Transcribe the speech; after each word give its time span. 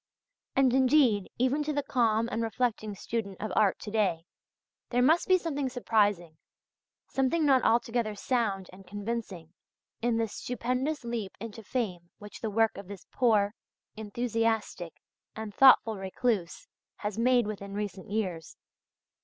And, 0.55 0.73
indeed, 0.73 1.29
even 1.37 1.61
to 1.63 1.71
the 1.73 1.83
calm 1.83 2.27
and 2.31 2.41
reflecting 2.41 2.95
student 2.95 3.39
of 3.39 3.51
art 3.55 3.77
to 3.81 3.91
day, 3.91 4.25
there 4.89 4.99
must 5.03 5.27
be 5.27 5.37
something 5.37 5.69
surprising, 5.69 6.37
something 7.07 7.45
not 7.45 7.61
altogether 7.61 8.15
sound 8.15 8.67
and 8.73 8.87
convincing, 8.87 9.53
in 10.01 10.17
this 10.17 10.33
stupendous 10.33 11.03
leap 11.03 11.33
into 11.39 11.61
fame 11.61 12.09
which 12.17 12.39
the 12.41 12.49
work 12.49 12.77
of 12.79 12.87
this 12.87 13.05
poor, 13.11 13.53
enthusiastic, 13.95 14.93
and 15.35 15.53
thoughtful 15.53 15.97
recluse, 15.99 16.65
has 16.95 17.19
made 17.19 17.45
within 17.45 17.75
recent 17.75 18.09
years. 18.09 18.57